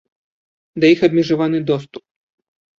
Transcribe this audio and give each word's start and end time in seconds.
Да 0.85 0.91
іх 0.95 0.99
абмежаваны 1.09 1.63
доступ. 1.71 2.03